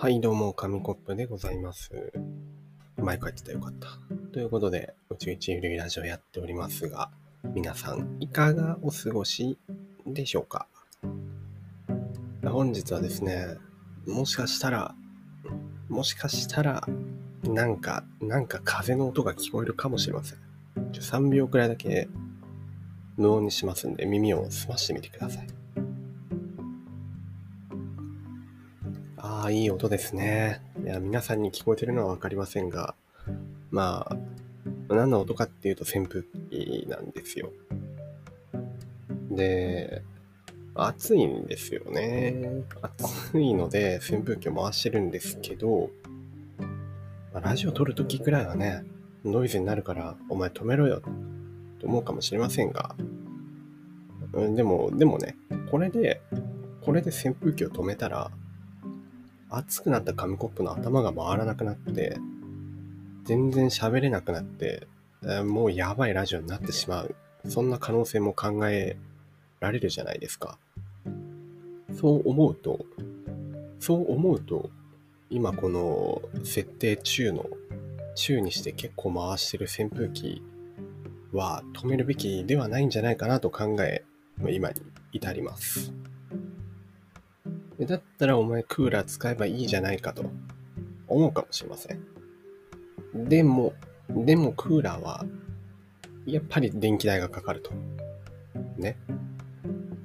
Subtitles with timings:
[0.00, 2.12] はい、どうも、紙コップでございます。
[2.98, 3.88] 前書いてたよかった。
[4.32, 7.10] ということで、宇宙一ゆるいラジオやっておりますが、
[7.52, 9.58] 皆さん、いかがお過ごし
[10.06, 10.68] でしょうか？
[12.44, 13.56] 本日はですね、
[14.06, 14.94] もしかしたら、
[15.88, 16.86] もしかしたら、
[17.42, 20.38] なんか、なんか風の音が聞こえるかもしれません。
[20.92, 22.08] ちょ3秒くらいだけ
[23.16, 25.48] 無音にしますんで、耳を澄ましてみてください。
[29.38, 30.60] ああ、いい音ですね。
[30.82, 32.96] いや、皆さんに聞こえてるのはわかりませんが、
[33.70, 34.16] まあ、
[34.92, 37.52] 何の音かっていうと扇風機なんですよ。
[39.30, 40.02] で、
[40.74, 42.64] 暑いんですよね。
[42.82, 45.90] 暑いので扇風機を回してるんですけど、
[47.32, 48.82] まあラジオ撮るときくらいはね、
[49.24, 51.00] ノイズになるから、お前止めろよ
[51.78, 52.96] と思うかもしれませんが、
[54.32, 55.36] うんでも、でもね、
[55.70, 56.22] これで、
[56.80, 58.32] これで扇風機を止めたら、
[59.50, 62.18] 熱くなった紙コップの頭が回らなくなって、
[63.24, 64.86] 全然喋れなくなって、
[65.44, 67.14] もうやばいラジオになってしまう。
[67.48, 68.96] そんな可能性も考え
[69.60, 70.58] られるじゃないですか。
[71.98, 72.84] そう思うと、
[73.80, 74.70] そう思うと、
[75.30, 77.46] 今この設定中の、
[78.14, 80.42] 中にして結構回してる扇風機
[81.32, 84.04] は止めるべきではないんじゃないかなと考え、
[84.48, 84.80] 今に
[85.12, 85.92] 至ります。
[87.86, 90.24] だったらお前クーラー使えばいいじゃないかと
[91.06, 92.00] 思うかもしれません。
[93.14, 93.74] でも、
[94.08, 95.24] でもクーラーは
[96.26, 97.72] やっぱり電気代がかかると。
[98.76, 98.96] ね。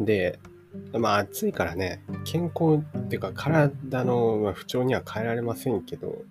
[0.00, 0.38] で、
[0.92, 6.22] まあ暑いからね、健康っていうか体の不調には変えられませんけど、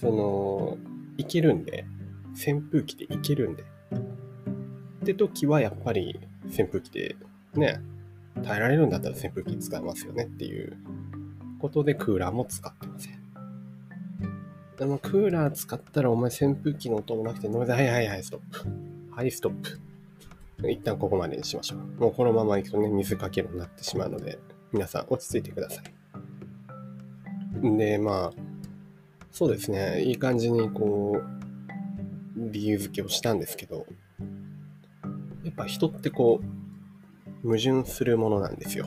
[0.00, 0.78] その、
[1.16, 1.84] いけるんで、
[2.32, 3.62] 扇風機でいけるんで。
[3.62, 7.16] って時はやっぱり扇風機で
[7.54, 7.80] ね、
[8.42, 10.76] 耐えられるんだったら扇風機使えますよねっていう
[11.58, 13.22] ことでクーラーも使ってません。
[14.78, 18.68] でもクーラー使ったらお前扇風機の音もなくてノイズ、はいはいはい、ストップ。
[19.14, 19.78] はい、ストップ。
[20.70, 21.78] 一旦ここまでにしましょう。
[22.00, 24.38] もうこのまま行くとね、水かけるようになってしまうので、
[24.72, 27.76] 皆さん落ち着いてください。
[27.76, 28.32] で、まあ、
[29.30, 33.86] そうですね、いい感じにこう、理由付けをしたんですけど、
[35.44, 36.61] やっぱ人ってこう、
[37.42, 38.86] 矛盾するものなんですよ。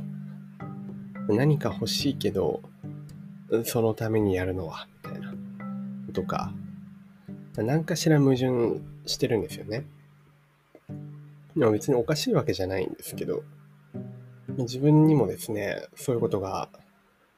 [1.27, 2.61] 何か欲しいけど、
[3.63, 5.33] そのためにやるのは、みたいな。
[6.13, 6.53] とか、
[7.57, 9.85] 何かしら矛盾してるんですよね。
[11.55, 13.44] でも別におかしいわけじゃないんですけど、
[14.57, 16.69] 自分にもですね、そういうことが、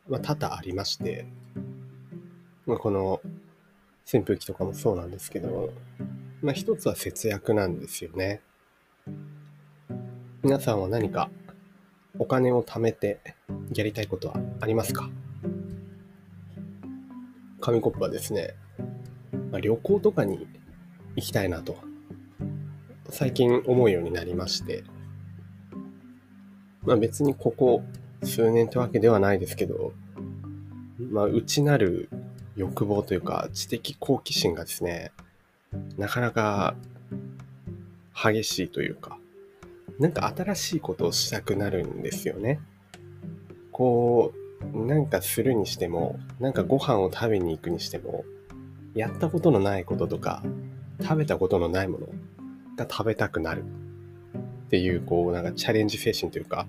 [0.08, 1.26] ま、多々ありまして、
[2.66, 3.22] ま、この
[4.12, 5.72] 扇風機とかもそうなんですけど、
[6.42, 8.42] まあ一つは節約なんですよね。
[10.44, 11.32] 皆さんは何か
[12.20, 13.20] お金を貯めて
[13.74, 15.10] やりたいことはありますか？
[17.60, 18.54] 紙コップはですね、
[19.52, 20.48] まあ、旅行とかに
[21.16, 21.78] 行きたいなと
[23.10, 24.84] 最近思うようになりまして、
[26.84, 27.82] まあ別にここ
[28.24, 29.94] 数年ってわけではないですけど、
[31.00, 32.10] まあ内なる
[32.56, 35.12] 欲望というか知的好奇心がですね、
[35.98, 36.76] なかなか
[38.14, 39.18] 激しいというか、
[40.00, 42.60] なんか新しいことをしたくなるんですよね。
[43.72, 44.34] こ
[44.74, 48.26] う、なんかするにしても、なんかご飯を食べに行くにしても、
[48.94, 50.44] やったことのないこととか、
[51.02, 52.08] 食べたことのないもの
[52.76, 53.64] が食べたくなる。
[54.68, 56.68] っていう、こう、なんかチャレンジ精神というか、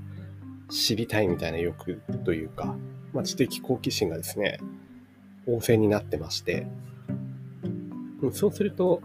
[0.71, 2.77] 知りたいみたいな欲というか、
[3.13, 4.59] まあ、知的好奇心がですね、
[5.47, 6.67] 旺盛になってまして、
[8.33, 9.01] そうすると、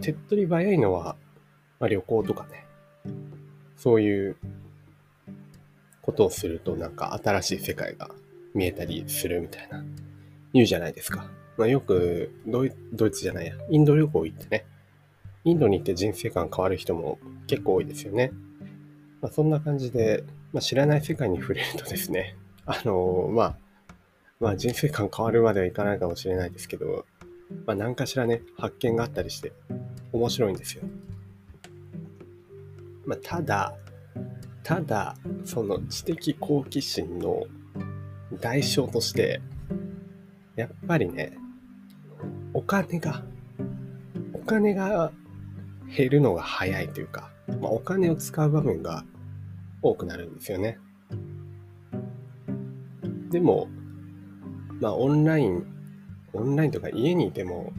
[0.00, 1.16] 手っ取り早いのは、
[1.80, 2.66] まあ、旅行とかね、
[3.76, 4.36] そういう
[6.02, 8.10] ことをするとなんか新しい世界が
[8.54, 9.84] 見えたりするみたいな
[10.52, 11.30] 言うじゃないですか。
[11.56, 14.66] まあ、よくドイドイツじゃないや、インド旅行行ってね、
[15.44, 18.32] インドに行って人生観変わる人も結構多いですよね。
[19.20, 23.56] まあ、そんな感じで、まあ、知らない世界に触れるとですね、 あのまあ、
[24.40, 27.06] まあ人生観変わるまではいかないかもしれないですけど、
[27.66, 29.52] まあ何かしらね、発見があったりして
[30.12, 30.84] 面白いんですよ。
[33.04, 33.74] まあ、ただ、
[34.62, 37.42] ただ、その知的好奇心の
[38.40, 39.40] 代償として、
[40.56, 41.36] やっぱりね、
[42.54, 43.22] お金が、
[44.32, 45.12] お金が
[45.96, 49.04] 減るのが早いというか、まあ、お金を使う場面が
[49.82, 50.78] 多くなるんですよね。
[53.30, 53.68] でも、
[54.80, 55.66] まあ、オンライン、
[56.32, 57.72] オンラインとか家にいても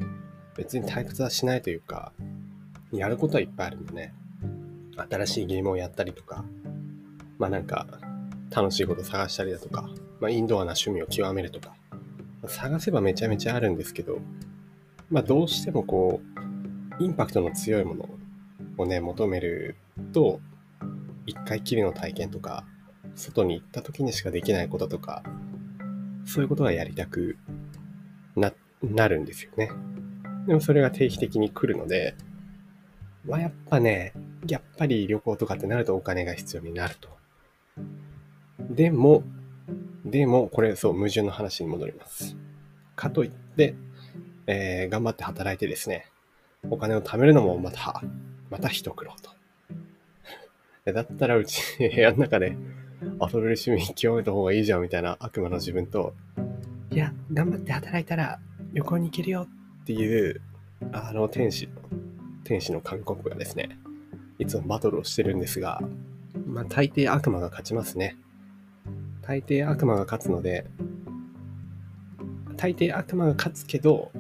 [0.55, 2.11] 別に退屈はしないというか、
[2.91, 4.13] やることはいっぱいあるんでね。
[4.95, 6.45] 新しいゲームをやったりとか、
[7.37, 7.87] まあなんか、
[8.53, 11.75] 楽しいこと探したりだとか、まあ、インドアな趣味を極めるとか、
[12.47, 14.19] 探せばめちゃめちゃあるんですけど、
[15.09, 16.21] まあ、どうしてもこ
[16.99, 18.09] う、インパクトの強いもの
[18.77, 19.75] をね、求める
[20.13, 20.39] と、
[21.25, 22.65] 一回きりの体験とか、
[23.15, 25.23] 外に行った時にしかできないこととか、
[26.25, 27.37] そういうことがやりたく
[28.35, 28.53] な、
[28.83, 29.71] なるんですよね。
[30.47, 32.15] でもそれが定期的に来るので、
[33.25, 34.13] まあやっぱね、
[34.47, 37.09] やっぱり旅行とかってなるとお金が必要になると。
[38.59, 39.23] でも、
[40.05, 42.35] でも、これそう、矛盾の話に戻ります。
[42.95, 43.75] かといって、
[44.47, 46.07] えー、頑張って働いてですね、
[46.69, 48.01] お金を貯めるのもまた、
[48.49, 49.31] また一苦労と。
[50.91, 56.13] だったらうち 部屋の中で遊べる趣味極めた方がいいじゃんみたいな悪魔の自分と、
[56.91, 58.39] いや、頑張って働いたら
[58.73, 59.47] 旅行に行けるよ
[59.81, 60.41] っていう、
[60.91, 61.69] あの天使、
[62.43, 63.77] 天使の韓国がですね、
[64.39, 65.81] いつもバトルをしてるんですが、
[66.45, 68.17] まあ大抵悪魔が勝ちますね。
[69.21, 70.65] 大抵悪魔が勝つので、
[72.57, 74.11] 大抵悪魔が勝つけど、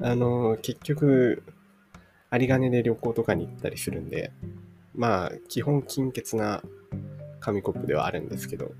[0.00, 1.42] あの、結局、
[2.32, 4.32] 有り金で旅行とかに行ったりするんで、
[4.94, 6.62] まあ、基本金欠な
[7.40, 8.72] 紙コップではあるんですけど、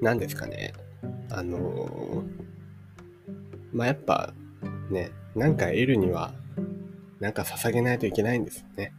[0.00, 0.72] 何ですかね。
[1.30, 2.24] あの
[3.72, 4.32] まあ、やっぱ、
[4.90, 6.32] ね、なんか得るには、
[7.20, 8.92] なんか捧げないといけないんですよね。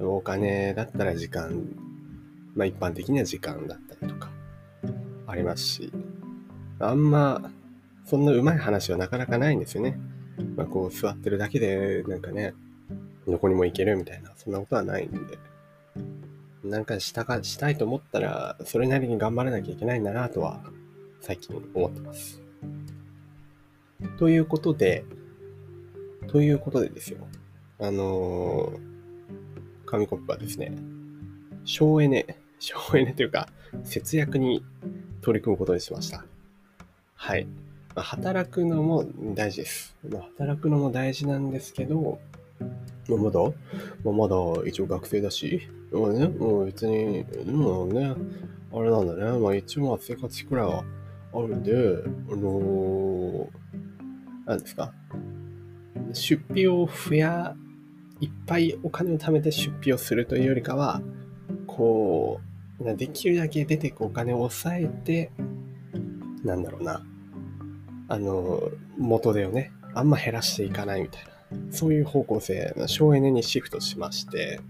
[0.00, 1.68] お金だったら時間、
[2.54, 4.30] まあ一般的には時間だったりとか、
[5.26, 5.92] ありますし、
[6.78, 7.50] あんま、
[8.04, 9.98] そんなうまい話はなかなかないんですよね。
[10.54, 12.54] まあこう座ってるだけで、なんかね、
[13.26, 15.38] どこにも行けるみたいな、そんなことはないんで。
[16.62, 20.62] なんかしたか、したいと思ったら、それなりに頑張らなきゃいけないんだなとは、
[21.20, 22.42] 最近思ってます。
[24.18, 25.04] ということで、
[26.28, 27.26] ということでですよ。
[27.78, 30.72] あのー、紙コップはですね、
[31.64, 33.48] 省エネ、省エネというか、
[33.84, 34.64] 節約に
[35.20, 36.24] 取り組むことにしました。
[37.14, 37.46] はい。
[37.94, 39.96] まあ、働くのも大事です。
[40.08, 42.18] まあ、働くのも大事なんですけど、
[43.08, 43.40] まあ、まだ、
[44.04, 44.36] まあ、まだ
[44.66, 48.14] 一応学生だし、まあね、もう別に、もうね、
[48.72, 50.84] あれなんだね、まあ一応まあ生活費くらいは
[51.32, 54.92] あるんで、あのー、なんですか、
[56.12, 57.56] 出費を増や、
[58.20, 61.02] いっぱいお金を貯めて出費をするというよりかは、
[61.66, 62.40] こ
[62.80, 65.30] う、できるだけ出てくお金を抑えて、
[66.44, 67.04] なんだろうな、
[68.08, 71.30] あの、元手をね、あんま減らしていかないみたいな。
[71.70, 74.60] そういう方向性の、省エネにシフトしまして、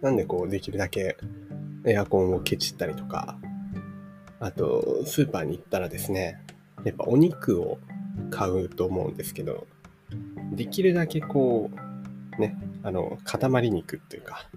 [0.00, 1.16] なんでこう、できるだけ
[1.84, 3.38] エアコンをケチったりとか、
[4.40, 6.40] あと、スーパーに行ったらですね、
[6.84, 7.78] やっぱお肉を
[8.30, 9.66] 買うと思うんですけど、
[10.52, 11.91] できるだけこう、
[12.38, 14.48] ね、あの、塊肉っていうか、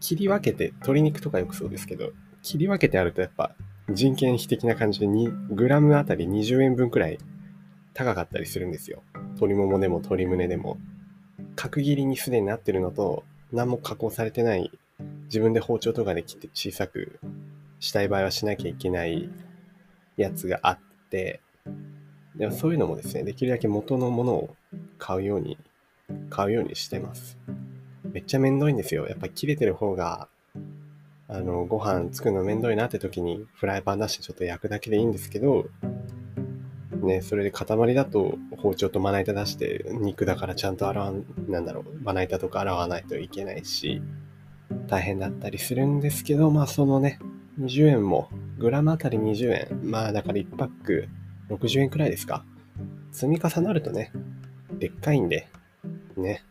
[0.00, 2.12] 切り分けて、鶏肉とかよくそうですけど、
[2.42, 3.54] 切り分けてあるとやっぱ
[3.88, 7.18] 人件費的な感じで2グラムあたり20円分くらい
[7.94, 9.02] 高かったりするんですよ。
[9.34, 10.78] 鶏ももでも鶏胸でも。
[11.54, 14.70] 角切りにすでになってるのと、何も加工されてない、
[15.24, 17.18] 自分で包丁とかで切って小さく
[17.78, 19.30] したい場合はしなきゃいけない
[20.16, 20.78] やつがあっ
[21.10, 21.40] て、
[22.36, 24.56] でもそういうのもですね、できるだけ元のものを
[24.98, 25.58] 買うように、
[26.32, 27.38] 買うようにしてます。
[28.10, 29.06] めっちゃめんどいんですよ。
[29.06, 30.28] やっぱ切れてる方が、
[31.28, 35.66] あの、ご飯作るのめんどいなって時にフライパン出してちょっと焼くだけでいいんですけど、
[37.02, 41.12] ね、それで塊だと包丁とまな板出して肉だからちゃんと洗わ
[41.48, 44.00] なんだろう、まな板とか洗わないといけないし、
[44.86, 47.18] 大変だったりするんですけど、まあそのね、
[47.60, 51.08] 20円も、グラムあたり20円、まあだから1パック
[51.50, 52.44] 60円くらいですか。
[53.10, 54.12] 積み重なるとね、
[54.78, 55.48] でっかいんで、
[56.20, 56.44] ね。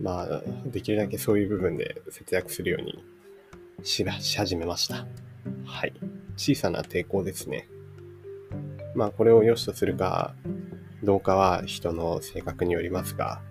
[0.00, 3.04] まあ、できるだけそういう部分で節約するように
[3.82, 4.04] し
[4.36, 5.06] 始めました。
[5.64, 5.94] はい。
[6.36, 7.68] 小さな抵抗ですね。
[8.94, 10.34] まあ、これを良しとするか
[11.02, 13.42] どうかは人の性格によりますが、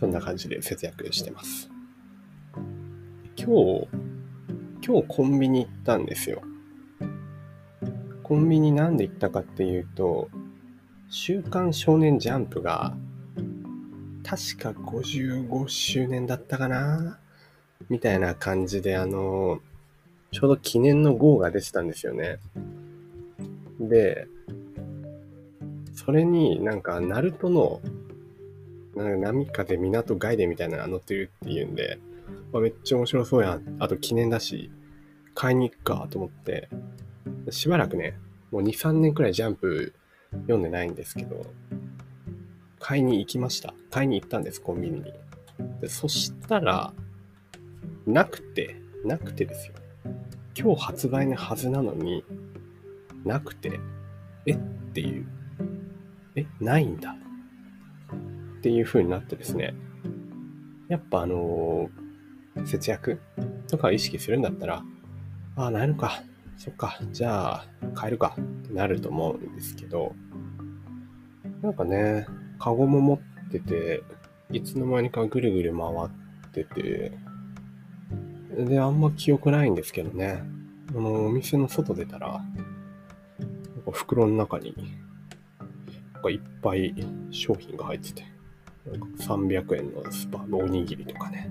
[0.00, 1.70] そんな感じで節約してます。
[3.36, 3.88] 今日、
[4.84, 6.42] 今日コンビニ行ったんですよ。
[8.22, 10.28] コンビニなんで行ったかっていうと、
[11.08, 12.96] 週刊少年ジャンプが、
[14.28, 17.18] 確か55周年だったかな
[17.88, 19.60] みたいな感じで、あの、
[20.32, 22.38] ちょうど記念の号が出てたんですよね。
[23.80, 24.28] で、
[25.94, 27.80] それになんか、ナルトの、
[28.94, 31.98] なんか波風港ガイデみたいなのが載ってるっていうんで、
[32.52, 33.76] まあ、めっちゃ面白そうやん。
[33.78, 34.70] あと記念だし、
[35.34, 36.68] 買いに行くかと思って、
[37.48, 38.18] しばらくね、
[38.50, 39.94] もう2、3年くらいジャンプ
[40.32, 41.46] 読んでないんですけど、
[42.78, 43.74] 買いに行きました。
[43.90, 45.12] 買いに行ったんです、コンビニに。
[45.80, 46.92] でそしたら、
[48.06, 49.74] なくて、なくてですよ。
[50.56, 52.24] 今日発売のはずなのに、
[53.24, 53.80] なくて、
[54.46, 54.52] え？
[54.52, 54.58] っ
[54.92, 55.26] ていう。
[56.36, 57.16] え、ないんだ。
[58.58, 59.74] っていう風になってですね。
[60.88, 62.08] やっぱあのー
[62.66, 63.20] 節約
[63.68, 64.82] とか意識するんだったら、
[65.54, 66.22] ああ、ないのか。
[66.56, 66.98] そっか。
[67.12, 68.36] じゃあ、買えるか。
[68.36, 70.14] ってなると思うんですけど、
[71.62, 72.26] なんかね、
[72.58, 74.02] カゴも持ってて、
[74.50, 77.12] いつの間にかぐるぐる回ってて、
[78.56, 80.42] で、あんま記憶ないんですけどね。
[80.90, 82.42] あの、お店の外出たら、なん
[83.84, 84.74] か袋の中に、
[86.14, 86.94] なんかいっぱい
[87.30, 88.24] 商品が入ってて、
[88.90, 91.50] なんか300円のスパのおにぎりとかね、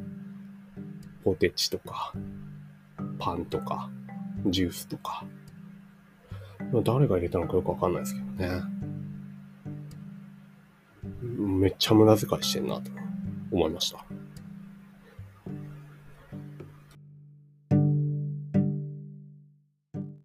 [1.24, 2.14] ポテチとか、
[3.20, 3.90] パンとか、
[4.48, 5.26] ジュースとか。
[6.84, 8.77] 誰が入れたのかよくわかんないですけどね。
[11.58, 12.92] めっちゃ無駄遣いしてんなと
[13.52, 14.04] 思いました。